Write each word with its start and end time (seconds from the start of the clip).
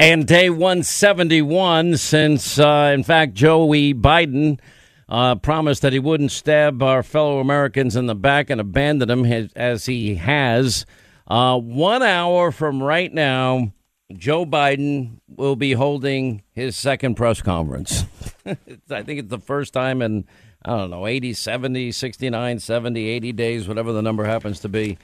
And 0.00 0.28
day 0.28 0.48
171 0.48 1.96
since, 1.96 2.56
uh, 2.56 2.92
in 2.94 3.02
fact, 3.02 3.34
Joey 3.34 3.92
Biden 3.94 4.60
uh, 5.08 5.34
promised 5.34 5.82
that 5.82 5.92
he 5.92 5.98
wouldn't 5.98 6.30
stab 6.30 6.80
our 6.84 7.02
fellow 7.02 7.40
Americans 7.40 7.96
in 7.96 8.06
the 8.06 8.14
back 8.14 8.48
and 8.48 8.60
abandon 8.60 9.08
them 9.08 9.24
as 9.56 9.86
he 9.86 10.14
has. 10.14 10.86
Uh, 11.26 11.58
one 11.58 12.04
hour 12.04 12.52
from 12.52 12.80
right 12.80 13.12
now, 13.12 13.72
Joe 14.12 14.46
Biden 14.46 15.18
will 15.26 15.56
be 15.56 15.72
holding 15.72 16.42
his 16.52 16.76
second 16.76 17.16
press 17.16 17.42
conference. 17.42 18.04
I 18.46 19.02
think 19.02 19.18
it's 19.18 19.30
the 19.30 19.40
first 19.40 19.72
time 19.72 20.00
in, 20.00 20.26
I 20.64 20.76
don't 20.76 20.90
know, 20.90 21.08
80, 21.08 21.32
70, 21.32 21.90
69, 21.90 22.60
70, 22.60 23.08
80 23.08 23.32
days, 23.32 23.66
whatever 23.66 23.92
the 23.92 24.02
number 24.02 24.24
happens 24.24 24.60
to 24.60 24.68
be. 24.68 24.96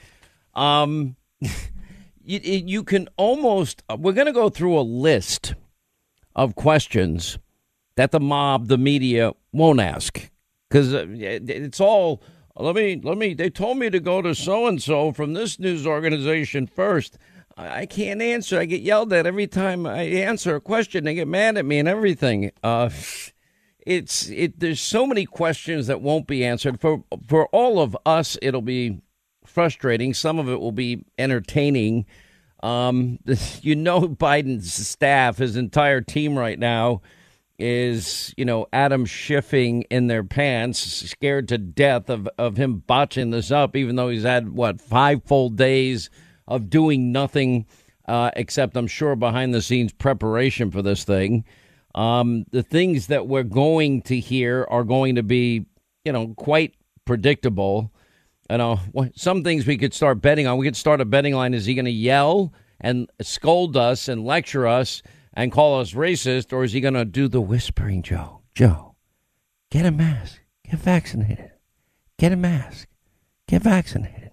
Um, 0.55 1.17
you, 2.25 2.41
you 2.43 2.85
can 2.85 3.09
almost, 3.17 3.83
we're 3.99 4.13
going 4.13 4.27
to 4.27 4.33
go 4.33 4.49
through 4.49 4.79
a 4.79 4.83
list 4.83 5.55
of 6.35 6.55
questions 6.55 7.39
that 7.97 8.11
the 8.11 8.21
mob, 8.21 8.69
the 8.69 8.79
media 8.79 9.33
won't 9.53 9.81
ask 9.81 10.31
because 10.69 10.95
uh, 10.95 11.07
it's 11.09 11.81
all, 11.81 12.23
let 12.57 12.75
me, 12.75 13.01
let 13.03 13.19
me, 13.19 13.35
they 13.35 13.51
told 13.51 13.79
me 13.79 13.91
to 13.91 14.01
go 14.01 14.23
to 14.23 14.35
so 14.35 14.67
and 14.67 14.83
so 14.83 15.13
from 15.13 15.35
this 15.35 15.59
news 15.59 15.87
organization 15.87 16.67
first. 16.67 17.19
I 17.57 17.87
can't 17.87 18.21
answer. 18.21 18.59
I 18.59 18.65
get 18.65 18.81
yelled 18.81 19.13
at 19.13 19.27
every 19.27 19.47
time 19.47 19.87
I 19.87 20.03
answer 20.03 20.57
a 20.57 20.61
question. 20.61 21.05
They 21.05 21.15
get 21.15 21.29
mad 21.29 21.57
at 21.57 21.65
me 21.65 21.79
and 21.79 21.89
everything. 21.89 22.51
Uh, 22.65 22.91
it's 23.87 24.29
it. 24.29 24.59
There's 24.59 24.81
so 24.81 25.07
many 25.07 25.25
questions 25.25 25.87
that 25.87 26.01
won't 26.01 26.27
be 26.27 26.45
answered. 26.45 26.81
For 26.81 27.05
for 27.29 27.47
all 27.49 27.81
of 27.81 27.97
us, 28.05 28.37
it'll 28.43 28.63
be 28.63 29.01
frustrating. 29.47 30.15
Some 30.15 30.39
of 30.39 30.49
it 30.49 30.61
will 30.61 30.73
be 30.73 31.05
entertaining. 31.19 32.07
Um, 32.63 33.19
you 33.63 33.77
know, 33.77 34.03
Biden's 34.03 34.73
staff, 34.73 35.39
his 35.39 35.57
entire 35.57 36.01
team 36.01 36.39
right 36.39 36.59
now 36.59 37.03
is, 37.59 38.35
you 38.37 38.45
know, 38.45 38.67
Adam 38.73 39.07
Schiffing 39.07 39.85
in 39.91 40.09
their 40.09 40.25
pants, 40.25 40.81
scared 40.81 41.49
to 41.49 41.59
death 41.59 42.11
of, 42.11 42.29
of 42.37 42.57
him 42.57 42.83
botching 42.87 43.31
this 43.31 43.51
up, 43.51 43.77
even 43.77 43.97
though 43.97 44.09
he's 44.09 44.25
had, 44.25 44.49
what, 44.55 44.81
five 44.81 45.23
full 45.25 45.51
days 45.51 46.11
of 46.49 46.69
doing 46.69 47.13
nothing 47.13 47.67
uh, 48.07 48.31
except, 48.37 48.77
I'm 48.77 48.87
sure, 48.87 49.17
behind 49.17 49.55
the 49.55 49.63
scenes 49.63 49.93
preparation 49.93 50.71
for 50.71 50.83
this 50.83 51.05
thing. 51.05 51.45
Um, 51.95 52.45
the 52.51 52.63
things 52.63 53.07
that 53.07 53.29
we're 53.29 53.45
going 53.45 54.03
to 54.03 54.19
hear 54.19 54.67
are 54.69 54.85
going 54.85 55.15
to 55.15 55.23
be, 55.23 55.67
you 56.05 56.13
know, 56.13 56.35
quite 56.37 56.75
predictable. 57.05 57.93
You 58.55 58.59
know, 58.59 58.79
some 59.17 59.43
things 59.43 59.67
we 59.67 59.77
could 59.77 59.93
start 59.93 60.23
betting 60.23 60.47
on. 60.47 60.59
We 60.59 60.67
could 60.67 60.77
start 60.77 61.01
a 61.01 61.05
betting 61.05 61.35
line. 61.35 61.55
Is 61.55 61.67
he 61.67 61.75
going 61.75 61.87
to 61.87 61.91
yell 61.91 62.53
and 62.81 63.11
scold 63.21 63.77
us 63.77 64.07
and 64.07 64.25
lecture 64.25 64.65
us 64.65 65.03
and 65.33 65.51
call 65.51 65.81
us 65.81 65.95
racist, 65.95 66.53
or 66.53 66.63
is 66.63 66.73
he 66.73 66.81
going 66.81 66.95
to 66.95 67.05
do 67.05 67.27
the 67.27 67.41
whispering, 67.41 68.01
Joe? 68.01 68.43
Joe, 68.55 68.95
get 69.73 69.85
a 69.85 69.91
mask. 69.91 70.39
Get 70.71 70.79
vaccinated. 70.79 71.51
Get 72.17 72.31
a 72.31 72.37
mask. 72.37 72.87
Get 73.49 73.63
vaccinated. 73.63 74.31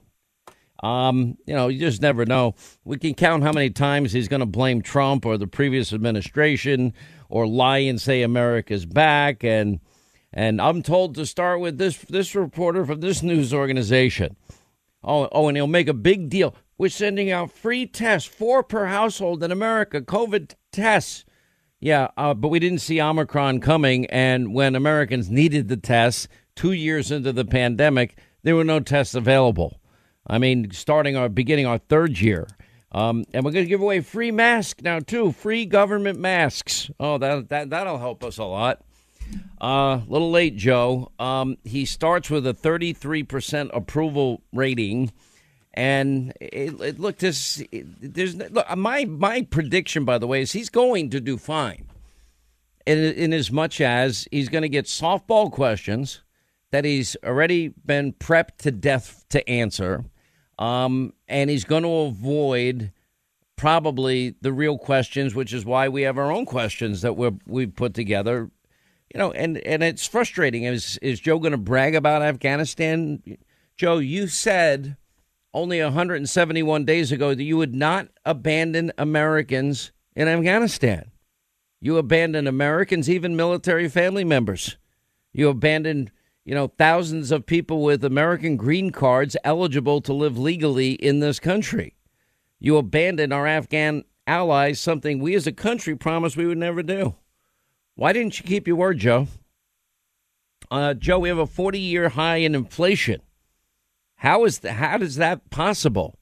Um, 0.83 1.39
you 1.47 1.55
know, 1.55 1.69
you 1.69 1.79
just 1.79 2.03
never 2.03 2.23
know. 2.23 2.53
We 2.83 2.99
can 2.99 3.15
count 3.15 3.41
how 3.41 3.51
many 3.51 3.71
times 3.71 4.11
he's 4.11 4.27
going 4.27 4.41
to 4.41 4.45
blame 4.45 4.83
Trump 4.83 5.25
or 5.25 5.39
the 5.39 5.47
previous 5.47 5.93
administration 5.93 6.93
or 7.27 7.47
lie 7.47 7.79
and 7.79 7.99
say 7.99 8.21
America's 8.21 8.85
back 8.85 9.43
and 9.43 9.79
and 10.33 10.61
I'm 10.61 10.81
told 10.81 11.15
to 11.15 11.25
start 11.25 11.59
with 11.59 11.77
this 11.77 11.97
this 11.97 12.35
reporter 12.35 12.85
from 12.85 13.01
this 13.01 13.21
news 13.21 13.53
organization. 13.53 14.35
Oh, 15.03 15.27
oh, 15.31 15.47
and 15.47 15.57
he'll 15.57 15.67
make 15.67 15.87
a 15.87 15.93
big 15.93 16.29
deal. 16.29 16.55
We're 16.77 16.89
sending 16.89 17.31
out 17.31 17.51
free 17.51 17.85
tests, 17.85 18.27
four 18.27 18.63
per 18.63 18.85
household 18.85 19.43
in 19.43 19.51
America, 19.51 20.01
COVID 20.01 20.55
tests. 20.71 21.25
Yeah, 21.79 22.09
uh, 22.15 22.35
but 22.35 22.49
we 22.49 22.59
didn't 22.59 22.79
see 22.79 23.01
Omicron 23.01 23.59
coming, 23.59 24.05
and 24.07 24.53
when 24.53 24.75
Americans 24.75 25.29
needed 25.31 25.67
the 25.67 25.77
tests 25.77 26.27
two 26.55 26.73
years 26.73 27.09
into 27.09 27.33
the 27.33 27.45
pandemic, 27.45 28.19
there 28.43 28.55
were 28.55 28.63
no 28.63 28.79
tests 28.79 29.15
available. 29.15 29.79
I 30.27 30.37
mean, 30.37 30.71
starting 30.71 31.15
our 31.15 31.29
beginning 31.29 31.65
our 31.65 31.79
third 31.79 32.19
year. 32.19 32.47
Um, 32.91 33.23
and 33.33 33.43
we're 33.43 33.51
going 33.51 33.65
to 33.65 33.69
give 33.69 33.81
away 33.81 34.01
free 34.01 34.31
masks 34.31 34.83
now 34.83 34.99
too, 34.99 35.31
free 35.31 35.65
government 35.65 36.19
masks. 36.19 36.91
Oh, 36.99 37.17
that 37.17 37.49
that 37.49 37.69
that'll 37.69 37.97
help 37.97 38.23
us 38.23 38.37
a 38.37 38.43
lot. 38.43 38.83
A 39.59 39.63
uh, 39.63 40.01
little 40.07 40.31
late, 40.31 40.55
Joe. 40.55 41.11
Um, 41.19 41.57
he 41.63 41.85
starts 41.85 42.29
with 42.29 42.47
a 42.47 42.53
33% 42.53 43.69
approval 43.73 44.41
rating. 44.51 45.11
And 45.73 46.33
it, 46.41 46.81
it 46.81 46.99
look, 46.99 47.17
this, 47.17 47.63
there's 47.71 48.35
look, 48.35 48.65
my 48.75 49.05
my 49.05 49.43
prediction, 49.43 50.03
by 50.03 50.17
the 50.17 50.27
way, 50.27 50.41
is 50.41 50.51
he's 50.51 50.69
going 50.69 51.09
to 51.11 51.21
do 51.21 51.37
fine. 51.37 51.85
In, 52.85 52.97
in 52.97 53.33
as 53.33 53.51
much 53.51 53.79
as 53.79 54.27
he's 54.31 54.49
going 54.49 54.63
to 54.63 54.69
get 54.69 54.85
softball 54.85 55.51
questions 55.51 56.23
that 56.71 56.83
he's 56.83 57.15
already 57.23 57.67
been 57.85 58.13
prepped 58.13 58.57
to 58.59 58.71
death 58.71 59.23
to 59.29 59.47
answer, 59.47 60.03
um, 60.57 61.13
and 61.27 61.49
he's 61.49 61.63
going 61.63 61.83
to 61.83 61.89
avoid 61.89 62.91
probably 63.55 64.33
the 64.41 64.51
real 64.51 64.77
questions, 64.77 65.35
which 65.35 65.53
is 65.53 65.63
why 65.63 65.87
we 65.87 66.01
have 66.01 66.17
our 66.17 66.31
own 66.31 66.45
questions 66.45 67.03
that 67.03 67.15
we 67.15 67.29
we've 67.45 67.75
put 67.75 67.93
together 67.93 68.49
you 69.13 69.19
know, 69.19 69.31
and 69.31 69.57
and 69.59 69.83
it's 69.83 70.07
frustrating. 70.07 70.63
Is 70.63 70.97
is 71.01 71.19
Joe 71.19 71.39
going 71.39 71.51
to 71.51 71.57
brag 71.57 71.95
about 71.95 72.21
Afghanistan? 72.21 73.21
Joe, 73.75 73.97
you 73.97 74.27
said 74.27 74.95
only 75.53 75.81
171 75.81 76.85
days 76.85 77.11
ago 77.11 77.35
that 77.35 77.43
you 77.43 77.57
would 77.57 77.75
not 77.75 78.07
abandon 78.25 78.91
Americans 78.97 79.91
in 80.15 80.27
Afghanistan. 80.29 81.11
You 81.81 81.97
abandoned 81.97 82.47
Americans, 82.47 83.09
even 83.09 83.35
military 83.35 83.89
family 83.89 84.23
members. 84.23 84.77
You 85.33 85.49
abandoned, 85.49 86.11
you 86.45 86.55
know, 86.55 86.67
thousands 86.67 87.31
of 87.31 87.45
people 87.45 87.83
with 87.83 88.05
American 88.05 88.55
green 88.55 88.91
cards 88.91 89.35
eligible 89.43 89.99
to 90.01 90.13
live 90.13 90.37
legally 90.37 90.91
in 90.93 91.19
this 91.19 91.39
country. 91.39 91.95
You 92.59 92.77
abandoned 92.77 93.33
our 93.33 93.47
Afghan 93.47 94.05
allies, 94.25 94.79
something 94.79 95.19
we 95.19 95.35
as 95.35 95.47
a 95.47 95.51
country 95.51 95.95
promised 95.95 96.37
we 96.37 96.45
would 96.45 96.59
never 96.59 96.83
do. 96.83 97.15
Why 97.95 98.13
didn't 98.13 98.39
you 98.39 98.45
keep 98.45 98.67
your 98.67 98.77
word, 98.77 98.99
Joe? 98.99 99.27
Uh, 100.69 100.93
Joe, 100.93 101.19
we 101.19 101.29
have 101.29 101.37
a 101.37 101.45
40 101.45 101.79
year 101.79 102.09
high 102.09 102.37
in 102.37 102.55
inflation. 102.55 103.21
How 104.15 104.45
is 104.45 104.59
the, 104.59 104.73
how 104.73 104.97
is 104.97 105.15
that 105.15 105.49
possible? 105.49 106.17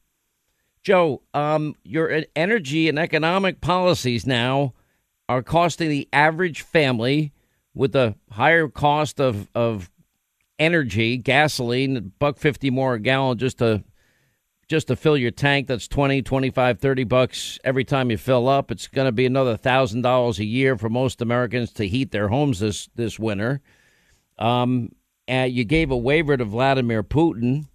Joe, 0.84 1.22
um, 1.34 1.76
your 1.84 2.24
energy 2.36 2.88
and 2.90 2.98
economic 2.98 3.62
policies 3.62 4.26
now 4.26 4.74
are 5.28 5.44
costing 5.44 5.90
the 5.90 6.08
average 6.12 6.62
family 6.62 7.34
with 7.74 7.92
the 7.92 8.16
higher 8.32 8.68
cost 8.68 9.20
of, 9.20 9.50
of 9.54 9.92
energy, 10.58 11.18
gasoline, 11.18 12.14
buck 12.18 12.38
50 12.38 12.70
more 12.70 12.96
a 12.96 13.00
gallon 13.00 13.38
just 13.38 13.60
to 13.60 13.84
just 14.70 14.88
to 14.88 14.96
fill 14.96 15.18
your 15.18 15.32
tank 15.32 15.68
that's 15.68 15.88
20 15.88 16.22
25 16.22 16.80
30 16.80 17.04
bucks 17.04 17.60
every 17.64 17.84
time 17.84 18.12
you 18.12 18.18
fill 18.18 18.48
up. 18.48 18.72
It's 18.72 18.88
going 18.88 19.08
to 19.08 19.12
be 19.12 19.26
another 19.26 19.58
thousand 19.58 20.04
dollars 20.04 20.40
a 20.40 20.46
year 20.46 20.78
for 20.78 20.90
most 20.90 21.22
americans 21.22 21.74
to 21.74 21.88
heat 21.88 22.12
their 22.12 22.30
homes 22.30 22.60
this 22.60 22.88
this 22.96 23.20
winter. 23.20 23.62
Um, 24.38 24.92
and 25.28 25.52
you 25.52 25.66
gave 25.66 25.92
a 25.92 25.98
waiver 25.98 26.38
to 26.38 26.46
vladimir 26.46 27.04
putin 27.04 27.66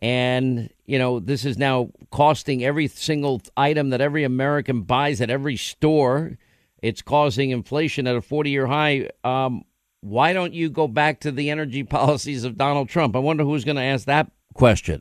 and 0.00 0.70
you 0.84 0.98
know 0.98 1.18
this 1.18 1.46
is 1.46 1.56
now 1.56 1.90
costing 2.12 2.62
every 2.62 2.88
single 2.88 3.40
item 3.56 3.88
that 3.90 4.02
every 4.02 4.22
american 4.22 4.82
buys 4.82 5.20
at 5.20 5.30
every 5.30 5.56
store. 5.56 6.38
It's 6.82 7.00
causing 7.00 7.48
inflation 7.48 8.06
at 8.06 8.14
a 8.14 8.20
40 8.20 8.50
year 8.50 8.66
high. 8.66 9.08
Um, 9.24 9.64
why 10.02 10.34
don't 10.34 10.52
you 10.52 10.68
go 10.68 10.86
back 10.86 11.20
to 11.20 11.32
the 11.32 11.48
energy 11.48 11.82
policies 11.84 12.44
of 12.44 12.58
donald 12.58 12.90
trump? 12.90 13.16
I 13.16 13.20
wonder 13.20 13.44
who's 13.44 13.64
going 13.64 13.76
to 13.76 13.82
ask 13.82 14.04
that 14.04 14.30
question 14.52 15.00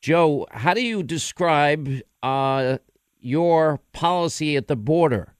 Joe, 0.00 0.46
how 0.50 0.74
do 0.74 0.82
you 0.82 1.02
describe 1.02 2.00
uh, 2.22 2.78
your 3.18 3.80
policy 3.92 4.56
at 4.56 4.68
the 4.68 4.76
border? 4.76 5.34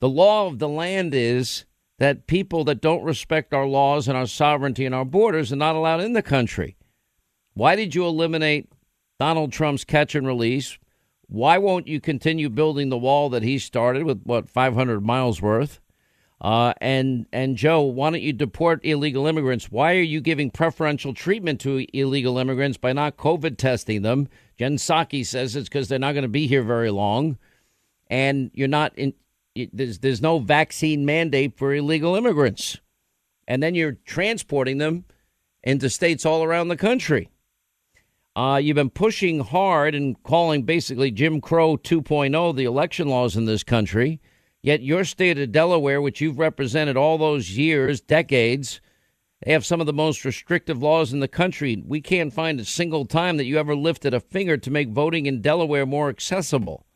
The 0.00 0.08
law 0.08 0.46
of 0.46 0.58
the 0.58 0.68
land 0.68 1.14
is 1.14 1.64
that 1.98 2.26
people 2.26 2.64
that 2.64 2.80
don't 2.80 3.04
respect 3.04 3.54
our 3.54 3.66
laws 3.66 4.08
and 4.08 4.16
our 4.16 4.26
sovereignty 4.26 4.84
and 4.84 4.94
our 4.94 5.04
borders 5.04 5.52
are 5.52 5.56
not 5.56 5.76
allowed 5.76 6.00
in 6.00 6.14
the 6.14 6.22
country. 6.22 6.76
Why 7.54 7.76
did 7.76 7.94
you 7.94 8.04
eliminate 8.04 8.68
Donald 9.20 9.52
Trump's 9.52 9.84
catch 9.84 10.14
and 10.14 10.26
release? 10.26 10.78
Why 11.28 11.58
won't 11.58 11.86
you 11.86 12.00
continue 12.00 12.50
building 12.50 12.88
the 12.88 12.98
wall 12.98 13.28
that 13.30 13.42
he 13.42 13.58
started 13.58 14.02
with 14.02 14.22
what 14.24 14.50
500 14.50 15.04
miles 15.04 15.40
worth? 15.40 15.80
Uh, 16.42 16.74
and 16.80 17.26
and 17.32 17.56
Joe, 17.56 17.82
why 17.82 18.10
don't 18.10 18.20
you 18.20 18.32
deport 18.32 18.84
illegal 18.84 19.28
immigrants? 19.28 19.70
Why 19.70 19.94
are 19.94 20.02
you 20.02 20.20
giving 20.20 20.50
preferential 20.50 21.14
treatment 21.14 21.60
to 21.60 21.86
illegal 21.96 22.36
immigrants 22.36 22.76
by 22.76 22.92
not 22.92 23.16
COVID 23.16 23.56
testing 23.58 24.02
them? 24.02 24.28
Jen 24.58 24.76
Psaki 24.76 25.24
says 25.24 25.54
it's 25.54 25.68
because 25.68 25.86
they're 25.86 26.00
not 26.00 26.14
going 26.14 26.22
to 26.22 26.28
be 26.28 26.48
here 26.48 26.64
very 26.64 26.90
long, 26.90 27.38
and 28.08 28.50
you're 28.54 28.66
not 28.66 28.92
in. 28.98 29.14
There's 29.54 30.00
there's 30.00 30.20
no 30.20 30.40
vaccine 30.40 31.06
mandate 31.06 31.56
for 31.56 31.72
illegal 31.72 32.16
immigrants, 32.16 32.80
and 33.46 33.62
then 33.62 33.76
you're 33.76 33.98
transporting 34.04 34.78
them 34.78 35.04
into 35.62 35.88
states 35.88 36.26
all 36.26 36.42
around 36.42 36.68
the 36.68 36.76
country. 36.76 37.30
Uh, 38.34 38.58
you've 38.60 38.74
been 38.74 38.90
pushing 38.90 39.40
hard 39.40 39.94
and 39.94 40.20
calling 40.24 40.64
basically 40.64 41.12
Jim 41.12 41.40
Crow 41.40 41.76
2.0 41.76 42.56
the 42.56 42.64
election 42.64 43.06
laws 43.08 43.36
in 43.36 43.44
this 43.44 43.62
country. 43.62 44.20
Yet 44.62 44.82
your 44.82 45.04
state 45.04 45.38
of 45.38 45.50
Delaware, 45.50 46.00
which 46.00 46.20
you've 46.20 46.38
represented 46.38 46.96
all 46.96 47.18
those 47.18 47.56
years, 47.56 48.00
decades, 48.00 48.80
they 49.44 49.52
have 49.52 49.66
some 49.66 49.80
of 49.80 49.86
the 49.86 49.92
most 49.92 50.24
restrictive 50.24 50.80
laws 50.80 51.12
in 51.12 51.18
the 51.18 51.26
country. 51.26 51.82
We 51.84 52.00
can't 52.00 52.32
find 52.32 52.60
a 52.60 52.64
single 52.64 53.04
time 53.04 53.38
that 53.38 53.44
you 53.44 53.58
ever 53.58 53.74
lifted 53.74 54.14
a 54.14 54.20
finger 54.20 54.56
to 54.56 54.70
make 54.70 54.90
voting 54.90 55.26
in 55.26 55.42
Delaware 55.42 55.84
more 55.84 56.08
accessible. 56.08 56.86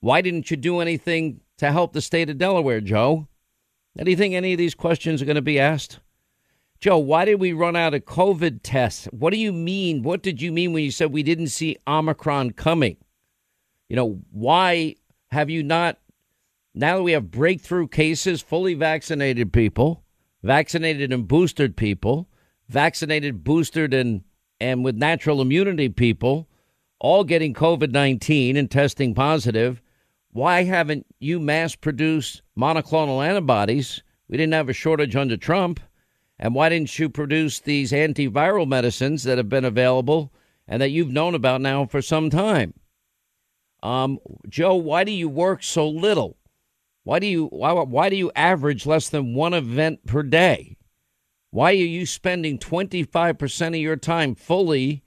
Why 0.00 0.22
didn't 0.22 0.50
you 0.50 0.56
do 0.56 0.80
anything 0.80 1.40
to 1.58 1.70
help 1.70 1.92
the 1.92 2.00
state 2.00 2.30
of 2.30 2.38
Delaware, 2.38 2.80
Joe? 2.80 3.28
Do 3.96 4.10
you 4.10 4.16
think 4.16 4.34
any 4.34 4.52
of 4.52 4.58
these 4.58 4.74
questions 4.74 5.20
are 5.20 5.26
going 5.26 5.36
to 5.36 5.42
be 5.42 5.60
asked? 5.60 6.00
Joe, 6.80 6.98
why 6.98 7.26
did 7.26 7.38
we 7.38 7.52
run 7.52 7.76
out 7.76 7.94
of 7.94 8.06
COVID 8.06 8.60
tests? 8.62 9.06
What 9.12 9.32
do 9.32 9.38
you 9.38 9.52
mean? 9.52 10.02
What 10.02 10.22
did 10.22 10.40
you 10.40 10.50
mean 10.50 10.72
when 10.72 10.82
you 10.82 10.90
said 10.90 11.12
we 11.12 11.22
didn't 11.22 11.48
see 11.48 11.76
Omicron 11.86 12.52
coming? 12.52 12.96
You 13.88 13.96
know, 13.96 14.20
why 14.30 14.96
have 15.30 15.50
you 15.50 15.62
not? 15.62 15.98
Now 16.74 16.96
that 16.96 17.02
we 17.02 17.12
have 17.12 17.30
breakthrough 17.30 17.88
cases, 17.88 18.40
fully 18.40 18.74
vaccinated 18.74 19.52
people, 19.52 20.04
vaccinated 20.42 21.12
and 21.12 21.28
boosted 21.28 21.76
people, 21.76 22.28
vaccinated, 22.68 23.44
boosted, 23.44 23.92
and, 23.92 24.22
and 24.60 24.82
with 24.82 24.96
natural 24.96 25.42
immunity 25.42 25.90
people, 25.90 26.48
all 26.98 27.24
getting 27.24 27.52
COVID 27.52 27.92
19 27.92 28.56
and 28.56 28.70
testing 28.70 29.14
positive, 29.14 29.82
why 30.30 30.62
haven't 30.62 31.06
you 31.20 31.38
mass 31.38 31.76
produced 31.76 32.40
monoclonal 32.56 33.26
antibodies? 33.26 34.02
We 34.28 34.38
didn't 34.38 34.54
have 34.54 34.70
a 34.70 34.72
shortage 34.72 35.14
under 35.14 35.36
Trump. 35.36 35.78
And 36.38 36.54
why 36.54 36.70
didn't 36.70 36.98
you 36.98 37.08
produce 37.08 37.60
these 37.60 37.92
antiviral 37.92 38.66
medicines 38.66 39.22
that 39.24 39.38
have 39.38 39.48
been 39.48 39.64
available 39.64 40.32
and 40.66 40.80
that 40.80 40.90
you've 40.90 41.12
known 41.12 41.34
about 41.34 41.60
now 41.60 41.84
for 41.84 42.00
some 42.00 42.30
time? 42.30 42.74
Um, 43.82 44.18
Joe, 44.48 44.74
why 44.74 45.04
do 45.04 45.12
you 45.12 45.28
work 45.28 45.62
so 45.62 45.88
little? 45.88 46.38
Why 47.04 47.18
do 47.18 47.26
you 47.26 47.46
why, 47.46 47.72
why 47.72 48.08
do 48.08 48.16
you 48.16 48.30
average 48.36 48.86
less 48.86 49.08
than 49.08 49.34
one 49.34 49.54
event 49.54 50.06
per 50.06 50.22
day? 50.22 50.76
Why 51.50 51.70
are 51.70 51.74
you 51.74 52.06
spending 52.06 52.58
25% 52.58 53.68
of 53.68 53.74
your 53.74 53.96
time 53.96 54.34
fully 54.34 55.02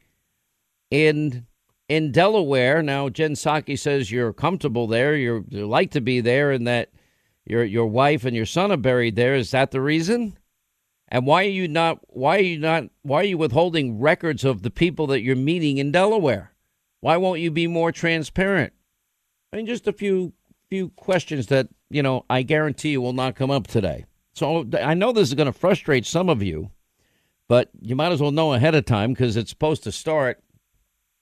in 0.91 1.47
in 1.87 2.11
Delaware? 2.11 2.83
Now, 2.83 3.09
Jen 3.09 3.33
Psaki 3.33 3.79
says 3.79 4.11
you're 4.11 4.33
comfortable 4.33 4.87
there. 4.87 5.15
You 5.15 5.45
like 5.49 5.91
to 5.91 6.01
be 6.01 6.21
there, 6.21 6.51
and 6.51 6.67
that 6.67 6.91
your 7.45 7.63
your 7.63 7.87
wife 7.87 8.25
and 8.25 8.35
your 8.35 8.45
son 8.45 8.71
are 8.71 8.77
buried 8.77 9.15
there. 9.15 9.35
Is 9.35 9.51
that 9.51 9.71
the 9.71 9.81
reason? 9.81 10.37
And 11.07 11.25
why 11.25 11.45
are 11.45 11.49
you 11.49 11.67
not 11.67 11.99
why 12.09 12.37
are 12.37 12.41
you 12.41 12.59
not 12.59 12.85
why 13.03 13.21
are 13.21 13.25
you 13.25 13.37
withholding 13.37 13.99
records 13.99 14.43
of 14.43 14.63
the 14.63 14.71
people 14.71 15.07
that 15.07 15.21
you're 15.21 15.35
meeting 15.35 15.77
in 15.77 15.91
Delaware? 15.91 16.51
Why 16.99 17.17
won't 17.17 17.41
you 17.41 17.51
be 17.51 17.67
more 17.67 17.91
transparent? 17.91 18.73
I 19.53 19.57
mean 19.57 19.65
just 19.65 19.87
a 19.87 19.93
few 19.93 20.33
few 20.69 20.89
questions 20.89 21.47
that, 21.47 21.67
you 21.89 22.03
know, 22.03 22.25
I 22.29 22.41
guarantee 22.41 22.89
you 22.89 23.01
will 23.01 23.13
not 23.13 23.35
come 23.35 23.51
up 23.51 23.67
today. 23.67 24.05
So 24.33 24.67
I 24.81 24.93
know 24.93 25.11
this 25.11 25.29
is 25.29 25.33
going 25.33 25.51
to 25.51 25.57
frustrate 25.57 26.05
some 26.05 26.29
of 26.29 26.43
you, 26.43 26.71
but 27.47 27.69
you 27.79 27.95
might 27.95 28.11
as 28.11 28.21
well 28.21 28.31
know 28.31 28.53
ahead 28.53 28.75
of 28.75 28.85
time 28.85 29.13
because 29.13 29.37
it's 29.37 29.49
supposed 29.49 29.83
to 29.83 29.91
start 29.91 30.43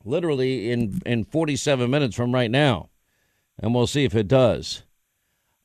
literally 0.03 0.71
in 0.71 1.01
in 1.05 1.23
47 1.23 1.89
minutes 1.89 2.15
from 2.15 2.33
right 2.33 2.51
now. 2.51 2.89
And 3.59 3.73
we'll 3.73 3.87
see 3.87 4.03
if 4.03 4.15
it 4.15 4.27
does. 4.27 4.83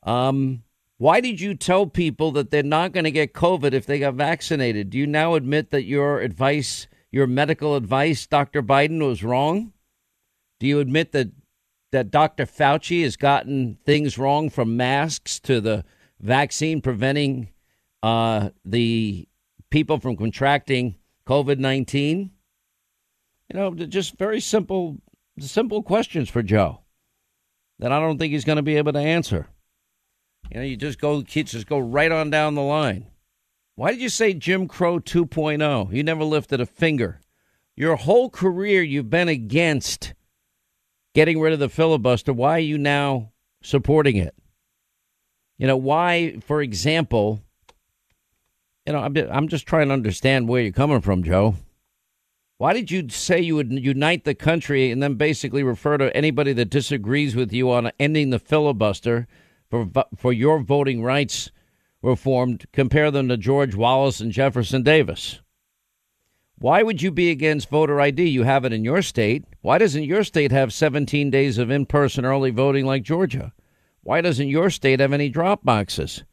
Um 0.02 0.62
why 0.98 1.20
did 1.20 1.40
you 1.40 1.54
tell 1.54 1.86
people 1.86 2.32
that 2.32 2.50
they're 2.50 2.64
not 2.64 2.90
going 2.90 3.04
to 3.04 3.12
get 3.12 3.32
COVID 3.32 3.72
if 3.72 3.86
they 3.86 4.00
got 4.00 4.14
vaccinated? 4.14 4.90
Do 4.90 4.98
you 4.98 5.06
now 5.06 5.34
admit 5.34 5.70
that 5.70 5.84
your 5.84 6.18
advice, 6.20 6.88
your 7.12 7.28
medical 7.28 7.76
advice, 7.76 8.26
Dr. 8.26 8.64
Biden, 8.64 9.06
was 9.06 9.22
wrong? 9.22 9.72
Do 10.58 10.66
you 10.66 10.80
admit 10.80 11.12
that 11.12 11.30
that 11.90 12.10
Dr. 12.10 12.46
Fauci 12.46 13.02
has 13.02 13.16
gotten 13.16 13.78
things 13.84 14.18
wrong 14.18 14.50
from 14.50 14.76
masks 14.76 15.40
to 15.40 15.60
the 15.60 15.84
vaccine 16.20 16.80
preventing 16.80 17.50
uh, 18.02 18.50
the 18.64 19.28
people 19.70 19.98
from 19.98 20.16
contracting 20.16 20.96
COVID 21.26 21.58
19? 21.58 22.30
You 23.52 23.58
know, 23.58 23.74
just 23.74 24.18
very 24.18 24.40
simple, 24.40 24.98
simple 25.38 25.82
questions 25.82 26.28
for 26.28 26.42
Joe 26.42 26.82
that 27.78 27.92
I 27.92 28.00
don't 28.00 28.18
think 28.18 28.32
he's 28.32 28.44
going 28.44 28.56
to 28.56 28.62
be 28.62 28.76
able 28.76 28.92
to 28.92 28.98
answer. 28.98 29.46
You 30.50 30.58
know, 30.58 30.66
you 30.66 30.76
just 30.76 31.00
go, 31.00 31.22
kids 31.22 31.52
just 31.52 31.66
go 31.66 31.78
right 31.78 32.10
on 32.10 32.30
down 32.30 32.54
the 32.54 32.62
line. 32.62 33.06
Why 33.74 33.92
did 33.92 34.00
you 34.00 34.08
say 34.08 34.34
Jim 34.34 34.66
Crow 34.66 34.98
2.0? 34.98 35.92
You 35.92 36.02
never 36.02 36.24
lifted 36.24 36.60
a 36.60 36.66
finger. 36.66 37.20
Your 37.76 37.96
whole 37.96 38.28
career, 38.28 38.82
you've 38.82 39.10
been 39.10 39.28
against 39.28 40.14
getting 41.18 41.40
rid 41.40 41.52
of 41.52 41.58
the 41.58 41.68
filibuster. 41.68 42.32
Why 42.32 42.52
are 42.52 42.60
you 42.60 42.78
now 42.78 43.32
supporting 43.60 44.16
it? 44.16 44.36
You 45.58 45.66
know, 45.66 45.76
why, 45.76 46.38
for 46.40 46.62
example, 46.62 47.42
you 48.86 48.92
know, 48.92 49.00
I'm 49.00 49.48
just 49.48 49.66
trying 49.66 49.88
to 49.88 49.94
understand 49.94 50.48
where 50.48 50.62
you're 50.62 50.72
coming 50.72 51.00
from, 51.00 51.24
Joe. 51.24 51.56
Why 52.58 52.72
did 52.72 52.92
you 52.92 53.08
say 53.08 53.40
you 53.40 53.56
would 53.56 53.72
unite 53.72 54.22
the 54.22 54.34
country 54.34 54.92
and 54.92 55.02
then 55.02 55.14
basically 55.14 55.64
refer 55.64 55.98
to 55.98 56.16
anybody 56.16 56.52
that 56.52 56.70
disagrees 56.70 57.34
with 57.34 57.52
you 57.52 57.70
on 57.72 57.90
ending 57.98 58.30
the 58.30 58.38
filibuster? 58.38 59.26
for 59.68 59.88
for 60.16 60.32
your 60.32 60.60
voting 60.60 61.02
rights 61.02 61.50
reformed, 62.02 62.66
compare 62.72 63.10
them 63.10 63.28
to 63.28 63.36
George 63.36 63.74
Wallace 63.74 64.20
and 64.20 64.32
Jefferson 64.32 64.82
Davis. 64.82 65.40
Why 66.60 66.82
would 66.82 67.02
you 67.02 67.12
be 67.12 67.30
against 67.30 67.70
voter 67.70 68.00
ID? 68.00 68.24
You 68.24 68.42
have 68.42 68.64
it 68.64 68.72
in 68.72 68.84
your 68.84 69.00
state. 69.00 69.44
Why 69.60 69.78
doesn't 69.78 70.02
your 70.02 70.24
state 70.24 70.50
have 70.50 70.72
17 70.72 71.30
days 71.30 71.56
of 71.56 71.70
in 71.70 71.86
person 71.86 72.24
early 72.24 72.50
voting 72.50 72.84
like 72.84 73.04
Georgia? 73.04 73.52
Why 74.02 74.20
doesn't 74.20 74.48
your 74.48 74.68
state 74.68 74.98
have 74.98 75.12
any 75.12 75.28
drop 75.28 75.64
boxes? 75.64 76.24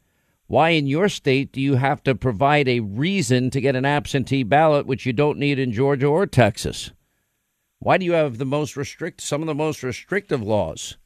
Why 0.48 0.70
in 0.70 0.86
your 0.86 1.08
state 1.08 1.52
do 1.52 1.60
you 1.60 1.76
have 1.76 2.02
to 2.04 2.14
provide 2.14 2.68
a 2.68 2.80
reason 2.80 3.50
to 3.50 3.60
get 3.60 3.76
an 3.76 3.84
absentee 3.84 4.42
ballot, 4.42 4.86
which 4.86 5.06
you 5.06 5.12
don't 5.12 5.38
need 5.38 5.58
in 5.58 5.72
Georgia 5.72 6.06
or 6.06 6.26
Texas? 6.26 6.92
Why 7.78 7.98
do 7.98 8.04
you 8.04 8.12
have 8.12 8.38
the 8.38 8.44
most 8.44 8.76
restrict, 8.76 9.20
some 9.20 9.42
of 9.42 9.46
the 9.46 9.54
most 9.54 9.82
restrictive 9.82 10.42
laws? 10.42 10.96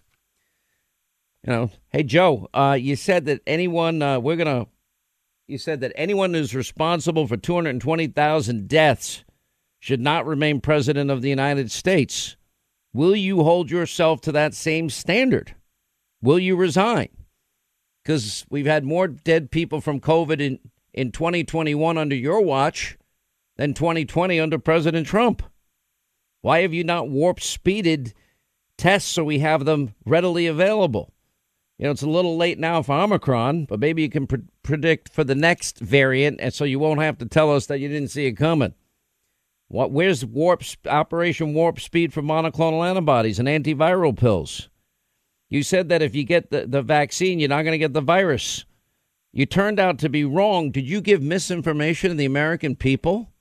You 1.44 1.52
know, 1.52 1.70
hey 1.88 2.02
Joe, 2.02 2.48
uh, 2.52 2.76
you 2.78 2.96
said 2.96 3.24
that 3.26 3.40
anyone 3.46 4.02
uh, 4.02 4.20
we're 4.20 4.36
gonna. 4.36 4.66
You 5.50 5.58
said 5.58 5.80
that 5.80 5.90
anyone 5.96 6.32
who's 6.32 6.54
responsible 6.54 7.26
for 7.26 7.36
220,000 7.36 8.68
deaths 8.68 9.24
should 9.80 10.00
not 10.00 10.24
remain 10.24 10.60
president 10.60 11.10
of 11.10 11.22
the 11.22 11.28
United 11.28 11.72
States. 11.72 12.36
Will 12.92 13.16
you 13.16 13.42
hold 13.42 13.68
yourself 13.68 14.20
to 14.20 14.32
that 14.32 14.54
same 14.54 14.88
standard? 14.90 15.56
Will 16.22 16.38
you 16.38 16.54
resign? 16.54 17.08
Because 18.04 18.46
we've 18.48 18.66
had 18.66 18.84
more 18.84 19.08
dead 19.08 19.50
people 19.50 19.80
from 19.80 19.98
COVID 19.98 20.40
in, 20.40 20.60
in 20.94 21.10
2021 21.10 21.98
under 21.98 22.14
your 22.14 22.42
watch 22.42 22.96
than 23.56 23.74
2020 23.74 24.38
under 24.38 24.58
President 24.60 25.08
Trump. 25.08 25.42
Why 26.42 26.60
have 26.60 26.72
you 26.72 26.84
not 26.84 27.08
warp 27.08 27.40
speeded 27.40 28.14
tests 28.78 29.10
so 29.10 29.24
we 29.24 29.40
have 29.40 29.64
them 29.64 29.96
readily 30.06 30.46
available? 30.46 31.12
You 31.80 31.86
know, 31.86 31.92
it's 31.92 32.02
a 32.02 32.06
little 32.06 32.36
late 32.36 32.58
now 32.58 32.82
for 32.82 32.92
Omicron, 32.92 33.64
but 33.64 33.80
maybe 33.80 34.02
you 34.02 34.10
can 34.10 34.26
pre- 34.26 34.42
predict 34.62 35.08
for 35.08 35.24
the 35.24 35.34
next 35.34 35.78
variant, 35.78 36.38
and 36.38 36.52
so 36.52 36.64
you 36.64 36.78
won't 36.78 37.00
have 37.00 37.16
to 37.16 37.24
tell 37.24 37.50
us 37.50 37.64
that 37.66 37.80
you 37.80 37.88
didn't 37.88 38.10
see 38.10 38.26
it 38.26 38.32
coming. 38.32 38.74
What? 39.68 39.90
Where's 39.90 40.22
warp 40.22 40.62
Operation 40.86 41.54
Warp 41.54 41.80
Speed 41.80 42.12
for 42.12 42.20
monoclonal 42.20 42.86
antibodies 42.86 43.38
and 43.38 43.48
antiviral 43.48 44.14
pills? 44.14 44.68
You 45.48 45.62
said 45.62 45.88
that 45.88 46.02
if 46.02 46.14
you 46.14 46.22
get 46.22 46.50
the, 46.50 46.66
the 46.66 46.82
vaccine, 46.82 47.40
you're 47.40 47.48
not 47.48 47.62
going 47.62 47.72
to 47.72 47.78
get 47.78 47.94
the 47.94 48.02
virus. 48.02 48.66
You 49.32 49.46
turned 49.46 49.80
out 49.80 49.98
to 50.00 50.10
be 50.10 50.22
wrong. 50.22 50.72
Did 50.72 50.86
you 50.86 51.00
give 51.00 51.22
misinformation 51.22 52.10
to 52.10 52.14
the 52.14 52.26
American 52.26 52.76
people? 52.76 53.32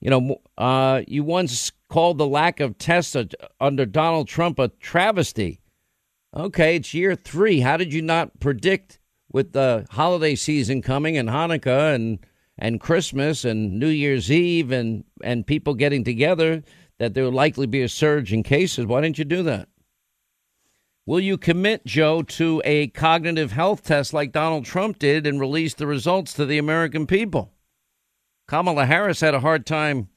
You 0.00 0.08
know, 0.08 0.40
uh, 0.56 1.02
you 1.06 1.22
once 1.22 1.70
called 1.90 2.16
the 2.16 2.26
lack 2.26 2.60
of 2.60 2.78
tests 2.78 3.14
under 3.60 3.84
Donald 3.84 4.26
Trump 4.26 4.58
a 4.58 4.68
travesty. 4.68 5.59
Okay, 6.34 6.76
it's 6.76 6.94
year 6.94 7.16
three. 7.16 7.60
How 7.60 7.76
did 7.76 7.92
you 7.92 8.02
not 8.02 8.38
predict 8.38 9.00
with 9.32 9.52
the 9.52 9.86
holiday 9.90 10.36
season 10.36 10.80
coming 10.80 11.16
and 11.16 11.28
Hanukkah 11.28 11.94
and 11.94 12.20
and 12.56 12.80
Christmas 12.80 13.44
and 13.44 13.80
New 13.80 13.88
Year's 13.88 14.30
Eve 14.30 14.70
and 14.70 15.04
and 15.24 15.46
people 15.46 15.74
getting 15.74 16.04
together 16.04 16.62
that 16.98 17.14
there 17.14 17.24
would 17.24 17.34
likely 17.34 17.66
be 17.66 17.82
a 17.82 17.88
surge 17.88 18.32
in 18.32 18.44
cases? 18.44 18.86
Why 18.86 19.00
didn't 19.00 19.18
you 19.18 19.24
do 19.24 19.42
that? 19.42 19.68
Will 21.04 21.18
you 21.18 21.36
commit, 21.36 21.84
Joe, 21.84 22.22
to 22.22 22.62
a 22.64 22.88
cognitive 22.88 23.50
health 23.50 23.82
test 23.82 24.12
like 24.12 24.30
Donald 24.30 24.64
Trump 24.64 25.00
did 25.00 25.26
and 25.26 25.40
release 25.40 25.74
the 25.74 25.86
results 25.86 26.32
to 26.34 26.46
the 26.46 26.58
American 26.58 27.08
people? 27.08 27.52
Kamala 28.46 28.86
Harris 28.86 29.20
had 29.20 29.34
a 29.34 29.40
hard 29.40 29.66
time 29.66 30.10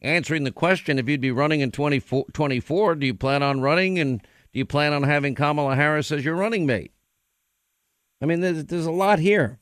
answering 0.00 0.44
the 0.44 0.50
question 0.50 0.98
if 0.98 1.08
you'd 1.08 1.20
be 1.20 1.30
running 1.30 1.60
in 1.60 1.70
2024. 1.70 2.94
Do 2.94 3.06
you 3.06 3.14
plan 3.14 3.42
on 3.42 3.60
running 3.60 3.98
and 3.98 4.26
do 4.52 4.58
you 4.58 4.66
plan 4.66 4.92
on 4.92 5.02
having 5.04 5.34
Kamala 5.34 5.76
Harris 5.76 6.12
as 6.12 6.24
your 6.24 6.34
running 6.34 6.66
mate? 6.66 6.92
I 8.20 8.26
mean, 8.26 8.40
there's, 8.40 8.64
there's 8.66 8.86
a 8.86 8.90
lot 8.90 9.18
here. 9.18 9.58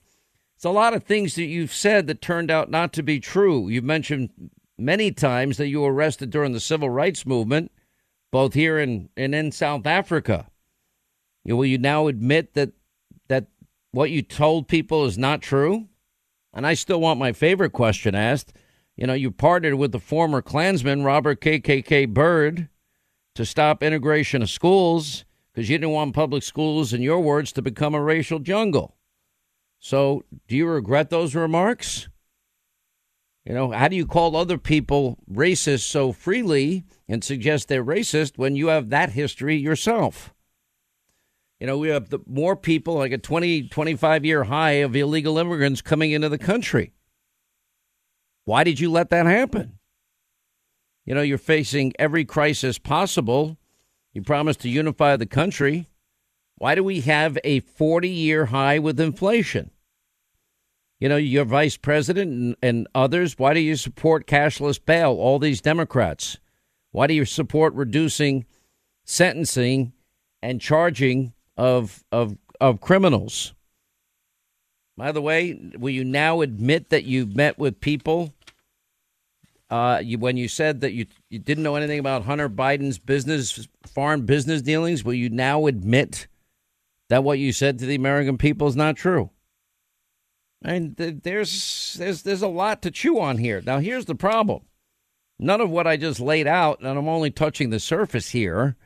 It's 0.56 0.64
a 0.64 0.70
lot 0.70 0.92
of 0.94 1.04
things 1.04 1.36
that 1.36 1.44
you've 1.44 1.72
said 1.72 2.06
that 2.06 2.20
turned 2.20 2.50
out 2.50 2.70
not 2.70 2.92
to 2.94 3.02
be 3.02 3.20
true. 3.20 3.68
You've 3.68 3.84
mentioned 3.84 4.30
many 4.76 5.12
times 5.12 5.56
that 5.56 5.68
you 5.68 5.80
were 5.80 5.92
arrested 5.92 6.30
during 6.30 6.52
the 6.52 6.60
civil 6.60 6.90
rights 6.90 7.24
movement, 7.24 7.72
both 8.30 8.54
here 8.54 8.78
and, 8.78 9.08
and 9.16 9.34
in 9.34 9.52
South 9.52 9.86
Africa. 9.86 10.50
You, 11.44 11.56
will 11.56 11.66
you 11.66 11.78
now 11.78 12.08
admit 12.08 12.54
that 12.54 12.72
that 13.28 13.46
what 13.92 14.10
you 14.10 14.22
told 14.22 14.68
people 14.68 15.06
is 15.06 15.16
not 15.16 15.40
true? 15.40 15.88
And 16.52 16.66
I 16.66 16.74
still 16.74 17.00
want 17.00 17.18
my 17.18 17.32
favorite 17.32 17.72
question 17.72 18.14
asked. 18.14 18.52
You 18.96 19.06
know, 19.06 19.14
you 19.14 19.30
partnered 19.30 19.76
with 19.76 19.92
the 19.92 20.00
former 20.00 20.42
Klansman 20.42 21.04
Robert 21.04 21.40
KKK 21.40 22.08
Byrd 22.08 22.68
to 23.40 23.46
stop 23.46 23.82
integration 23.82 24.42
of 24.42 24.50
schools 24.50 25.24
because 25.50 25.70
you 25.70 25.78
didn't 25.78 25.94
want 25.94 26.14
public 26.14 26.42
schools, 26.42 26.92
in 26.92 27.00
your 27.00 27.20
words, 27.20 27.52
to 27.52 27.62
become 27.62 27.94
a 27.94 28.02
racial 28.02 28.38
jungle. 28.38 28.98
So, 29.78 30.24
do 30.46 30.54
you 30.54 30.66
regret 30.66 31.08
those 31.08 31.34
remarks? 31.34 32.10
You 33.46 33.54
know, 33.54 33.70
how 33.70 33.88
do 33.88 33.96
you 33.96 34.04
call 34.04 34.36
other 34.36 34.58
people 34.58 35.16
racist 35.32 35.84
so 35.84 36.12
freely 36.12 36.84
and 37.08 37.24
suggest 37.24 37.68
they're 37.68 37.82
racist 37.82 38.36
when 38.36 38.56
you 38.56 38.66
have 38.66 38.90
that 38.90 39.12
history 39.12 39.56
yourself? 39.56 40.34
You 41.58 41.66
know, 41.66 41.78
we 41.78 41.88
have 41.88 42.10
the, 42.10 42.18
more 42.26 42.56
people, 42.56 42.96
like 42.96 43.12
a 43.12 43.18
20, 43.18 43.68
25 43.68 44.24
year 44.26 44.44
high 44.44 44.82
of 44.82 44.94
illegal 44.94 45.38
immigrants 45.38 45.80
coming 45.80 46.12
into 46.12 46.28
the 46.28 46.36
country. 46.36 46.92
Why 48.44 48.64
did 48.64 48.80
you 48.80 48.90
let 48.90 49.08
that 49.08 49.24
happen? 49.24 49.79
You 51.04 51.14
know, 51.14 51.22
you're 51.22 51.38
facing 51.38 51.92
every 51.98 52.24
crisis 52.24 52.78
possible. 52.78 53.56
You 54.12 54.22
promised 54.22 54.60
to 54.60 54.68
unify 54.68 55.16
the 55.16 55.26
country. 55.26 55.88
Why 56.56 56.74
do 56.74 56.84
we 56.84 57.00
have 57.02 57.38
a 57.42 57.60
40 57.60 58.08
year 58.08 58.46
high 58.46 58.78
with 58.78 59.00
inflation? 59.00 59.70
You 60.98 61.08
know, 61.08 61.16
your 61.16 61.46
vice 61.46 61.78
president 61.78 62.30
and, 62.30 62.56
and, 62.62 62.88
others, 62.94 63.38
why 63.38 63.54
do 63.54 63.60
you 63.60 63.76
support 63.76 64.26
cashless 64.26 64.78
bail? 64.84 65.12
All 65.12 65.38
these 65.38 65.62
Democrats. 65.62 66.38
Why 66.92 67.06
do 67.06 67.14
you 67.14 67.24
support 67.24 67.72
reducing 67.72 68.44
sentencing 69.04 69.94
and 70.42 70.60
charging 70.60 71.32
of, 71.56 72.04
of, 72.12 72.36
of 72.60 72.82
criminals? 72.82 73.54
By 74.98 75.12
the 75.12 75.22
way, 75.22 75.58
will 75.78 75.94
you 75.94 76.04
now 76.04 76.42
admit 76.42 76.90
that 76.90 77.04
you 77.04 77.24
met 77.24 77.58
with 77.58 77.80
people 77.80 78.34
uh, 79.70 80.00
you, 80.02 80.18
when 80.18 80.36
you 80.36 80.48
said 80.48 80.80
that 80.80 80.92
you 80.92 81.06
you 81.28 81.38
didn't 81.38 81.62
know 81.62 81.76
anything 81.76 82.00
about 82.00 82.24
Hunter 82.24 82.48
Biden's 82.48 82.98
business, 82.98 83.68
foreign 83.86 84.26
business 84.26 84.62
dealings, 84.62 85.04
will 85.04 85.14
you 85.14 85.30
now 85.30 85.66
admit 85.66 86.26
that 87.08 87.22
what 87.22 87.38
you 87.38 87.52
said 87.52 87.78
to 87.78 87.86
the 87.86 87.94
American 87.94 88.36
people 88.36 88.66
is 88.66 88.76
not 88.76 88.96
true? 88.96 89.30
And 90.62 90.96
there's 90.96 91.94
there's 91.94 92.22
there's 92.22 92.42
a 92.42 92.48
lot 92.48 92.82
to 92.82 92.90
chew 92.90 93.20
on 93.20 93.38
here. 93.38 93.62
Now, 93.64 93.78
here's 93.78 94.06
the 94.06 94.16
problem: 94.16 94.62
none 95.38 95.60
of 95.60 95.70
what 95.70 95.86
I 95.86 95.96
just 95.96 96.18
laid 96.18 96.48
out, 96.48 96.80
and 96.80 96.88
I'm 96.88 97.08
only 97.08 97.30
touching 97.30 97.70
the 97.70 97.80
surface 97.80 98.30
here, 98.30 98.76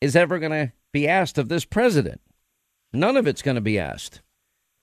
is 0.00 0.16
ever 0.16 0.40
going 0.40 0.52
to 0.52 0.72
be 0.92 1.06
asked 1.06 1.38
of 1.38 1.48
this 1.48 1.64
president. 1.64 2.20
None 2.92 3.16
of 3.16 3.26
it's 3.28 3.40
going 3.40 3.54
to 3.54 3.62
be 3.62 3.78
asked 3.78 4.20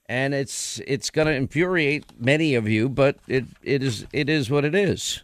and 0.10 0.34
it's 0.34 0.82
it's 0.88 1.12
going 1.12 1.28
to 1.28 1.34
infuriate 1.34 2.20
many 2.20 2.56
of 2.56 2.68
you, 2.68 2.90
but 2.90 3.18
it 3.28 3.46
it 3.62 3.84
is 3.84 4.08
it 4.12 4.28
is 4.28 4.50
what 4.50 4.66
it 4.66 4.74
is. 4.74 5.24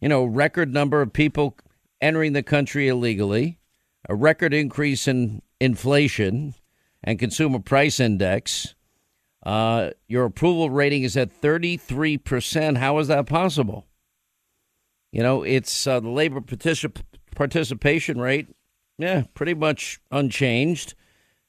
You 0.00 0.08
know, 0.08 0.24
record 0.24 0.74
number 0.74 1.00
of 1.00 1.12
people 1.12 1.56
entering 2.00 2.32
the 2.32 2.42
country 2.42 2.88
illegally, 2.88 3.60
a 4.08 4.14
record 4.14 4.52
increase 4.52 5.06
in 5.06 5.42
inflation 5.60 6.54
and 7.02 7.20
consumer 7.20 7.60
price 7.60 8.00
index. 8.00 8.74
Uh, 9.44 9.90
your 10.08 10.24
approval 10.24 10.68
rating 10.68 11.04
is 11.04 11.16
at 11.16 11.40
33%. 11.40 12.78
How 12.78 12.98
is 12.98 13.06
that 13.06 13.26
possible? 13.26 13.86
You 15.12 15.22
know, 15.22 15.44
it's 15.44 15.86
uh, 15.86 16.00
the 16.00 16.08
labor 16.08 16.40
particip- 16.40 17.00
participation 17.36 18.20
rate, 18.20 18.48
yeah, 18.98 19.22
pretty 19.34 19.54
much 19.54 20.00
unchanged 20.10 20.94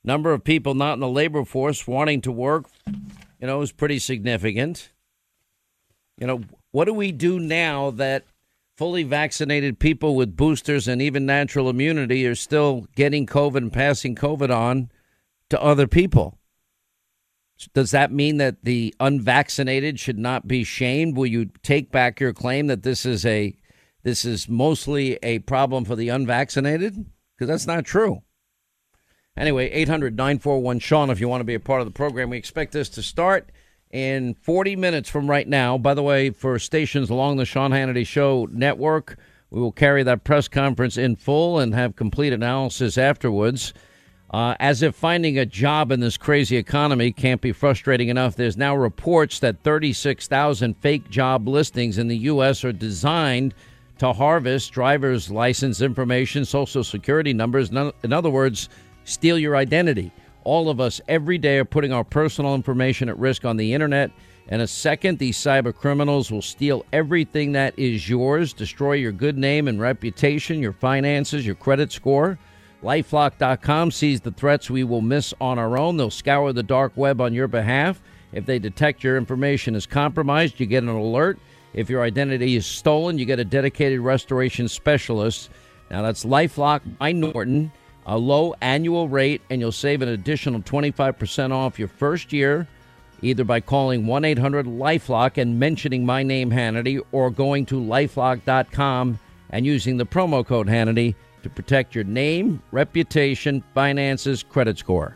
number 0.04 0.32
of 0.34 0.44
people 0.44 0.74
not 0.74 0.94
in 0.94 1.00
the 1.00 1.08
labor 1.08 1.46
force 1.46 1.88
wanting 1.88 2.22
to 2.22 2.32
work, 2.32 2.66
you 2.86 3.48
know, 3.48 3.62
is 3.62 3.72
pretty 3.72 4.00
significant. 4.00 4.92
You 6.18 6.27
know, 6.27 6.42
what 6.72 6.86
do 6.86 6.94
we 6.94 7.12
do 7.12 7.39
now 7.39 7.92
that 7.92 8.25
fully 8.75 9.04
vaccinated 9.04 9.80
people 9.80 10.16
with 10.16 10.36
boosters 10.36 10.88
and 10.88 11.01
even 11.01 11.25
natural 11.25 11.70
immunity 11.70 12.25
are 12.27 12.36
still 12.36 12.88
getting 12.96 13.25
COVID 13.25 13.58
and 13.58 13.74
passing 13.74 14.16
COVID 14.16 14.56
on 14.56 14.92
to 15.50 15.62
other 15.62 15.88
people? 15.88 16.38
Does 17.74 17.92
that 17.92 18.12
mean 18.12 18.38
that 18.38 18.63
the 18.63 18.94
unvaccinated 19.00 20.00
should 20.00 20.20
not 20.20 20.48
be 20.48 20.63
shamed? 20.63 21.18
Will 21.18 21.25
you 21.25 21.50
take 21.63 21.92
back 21.92 22.20
your 22.20 22.34
claim 22.34 22.68
that 22.68 22.84
this 22.84 23.06
is 23.06 23.25
a 23.25 23.58
this 24.04 24.24
is 24.24 24.48
mostly 24.48 25.18
a 25.24 25.39
problem 25.39 25.84
for 25.84 25.96
the 25.96 26.10
unvaccinated? 26.10 27.06
Because 27.36 27.50
that's 27.50 27.68
not 27.68 27.84
true. 27.84 28.22
Anyway, 29.38 29.70
800 29.70 30.17
941 30.17 30.79
Sean, 30.79 31.10
if 31.12 31.20
you 31.20 31.27
want 31.27 31.41
to 31.41 31.46
be 31.46 31.53
a 31.53 31.60
part 31.60 31.79
of 31.79 31.86
the 31.86 31.91
program. 31.91 32.32
We 32.32 32.38
expect 32.38 32.72
this 32.72 32.89
to 32.89 33.03
start 33.03 33.51
in 33.91 34.34
40 34.34 34.75
minutes 34.75 35.10
from 35.10 35.29
right 35.29 35.48
now. 35.48 35.77
By 35.77 35.94
the 35.94 36.01
way, 36.01 36.32
for 36.32 36.58
stations 36.58 37.12
along 37.12 37.38
the 37.38 37.46
Sean 37.46 37.72
Hannity 37.72 38.06
Show 38.06 38.48
network, 38.51 39.17
we 39.51 39.62
will 39.62 39.72
carry 39.72 40.01
that 40.03 40.24
press 40.24 40.48
conference 40.48 40.98
in 40.98 41.15
full 41.15 41.60
and 41.60 41.74
have 41.75 41.96
complete 41.96 42.34
analysis 42.34 42.98
afterwards. 42.98 43.74
Uh, 44.32 44.56
as 44.60 44.82
if 44.82 44.94
finding 44.94 45.38
a 45.38 45.46
job 45.46 45.89
in 45.91 46.01
this 46.01 46.17
crazy 46.17 46.58
economy 46.58 47.13
can't 47.13 47.39
be 47.39 47.53
frustrating 47.53 48.10
enough, 48.10 48.36
there's 48.36 48.58
now 48.58 48.75
reports 48.75 49.39
that 49.39 49.62
36,000 49.63 50.75
fake 50.77 51.10
job 51.10 51.48
listings 51.48 51.98
in 51.98 52.10
the 52.10 52.17
U.S. 52.17 52.65
are 52.65 52.74
designed 52.74 53.53
to 54.00 54.12
harvest 54.12 54.74
driver's 54.74 55.32
license 55.32 55.79
information, 55.82 56.44
social 56.44 56.84
security 56.84 57.34
numbers. 57.34 57.70
In 57.70 58.13
other 58.13 58.29
words, 58.29 58.67
steal 59.08 59.40
your 59.40 59.56
identity. 59.56 60.12
All 60.44 60.70
of 60.70 60.80
us 60.80 61.02
every 61.08 61.38
day 61.38 61.58
are 61.58 61.66
putting 61.66 61.92
our 61.92 62.04
personal 62.04 62.56
information 62.56 63.10
at 63.10 63.18
risk 63.18 63.46
on 63.46 63.58
the 63.58 63.74
internet. 63.74 64.12
In 64.50 64.62
a 64.62 64.68
second, 64.68 65.20
these 65.20 65.38
cyber 65.38 65.76
criminals 65.76 66.32
will 66.32 66.42
steal 66.42 66.86
everything 66.94 67.52
that 67.52 67.78
is 67.78 68.08
yours, 68.08 68.54
destroy 68.54 68.94
your 68.94 69.12
good 69.12 69.38
name 69.38 69.68
and 69.68 69.80
reputation, 69.80 70.62
your 70.62 70.72
finances, 70.72 71.46
your 71.46 71.56
credit 71.56 71.92
score. 71.92 72.40
Lifelock.com 72.84 73.92
sees 73.92 74.22
the 74.22 74.32
threats 74.32 74.70
we 74.70 74.84
will 74.84 75.02
miss 75.02 75.34
on 75.42 75.60
our 75.60 75.78
own. 75.78 75.98
They'll 75.98 76.12
scour 76.12 76.54
the 76.54 76.64
dark 76.64 76.96
web 76.96 77.20
on 77.20 77.34
your 77.34 77.48
behalf. 77.48 78.02
If 78.32 78.46
they 78.46 78.60
detect 78.60 79.04
your 79.04 79.18
information 79.18 79.76
is 79.76 79.86
compromised, 79.86 80.60
you 80.60 80.66
get 80.66 80.84
an 80.84 80.90
alert. 80.90 81.40
If 81.74 81.90
your 81.90 82.04
identity 82.04 82.56
is 82.56 82.66
stolen, 82.66 83.18
you 83.18 83.26
get 83.26 83.40
a 83.40 83.46
dedicated 83.46 84.00
restoration 84.00 84.68
specialist. 84.68 85.50
Now 85.90 86.04
that's 86.04 86.24
Lifelock 86.24 86.98
by 86.98 87.12
Norton 87.12 87.72
a 88.08 88.18
low 88.18 88.56
annual 88.62 89.10
rate, 89.10 89.42
and 89.50 89.62
you'll 89.62 89.72
save 89.72 90.02
an 90.02 90.08
additional 90.08 90.62
25% 90.62 91.52
off 91.52 91.78
your 91.78 91.90
first 91.90 92.32
year, 92.32 92.66
either 93.22 93.44
by 93.44 93.60
calling 93.60 94.08
1 94.08 94.26
800 94.26 94.66
Lifelock 94.66 95.38
and 95.38 95.60
mentioning 95.60 96.06
my 96.06 96.24
name, 96.24 96.50
Hannity, 96.50 97.02
or 97.12 97.30
going 97.30 97.66
to 97.68 97.76
lifelock.com 97.76 99.20
and 99.50 99.66
using 99.66 99.98
the 99.98 100.06
promo 100.06 100.46
code 100.46 100.68
Hannity 100.68 101.16
to 101.44 101.50
protect 101.50 101.94
your 101.94 102.06
name, 102.06 102.62
reputation, 102.72 103.62
finances, 103.74 104.42
credit 104.42 104.78
score. 104.78 105.16